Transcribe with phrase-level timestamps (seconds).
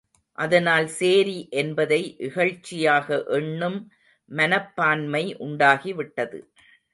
[0.37, 3.77] அதனால் சேரி என்பதை இகழ்ச்சியாக எண்ணும்
[4.31, 6.39] மனப்பான்மை உண்டாகிவிட்டது.